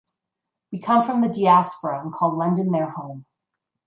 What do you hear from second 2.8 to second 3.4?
home.